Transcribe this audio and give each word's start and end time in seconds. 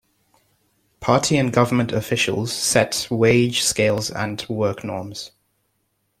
Party 0.99 1.37
and 1.37 1.53
government 1.53 1.91
officials 1.91 2.51
set 2.51 3.07
wage 3.11 3.61
scales 3.61 4.09
and 4.09 4.43
work 4.49 4.83
norms. 4.83 5.29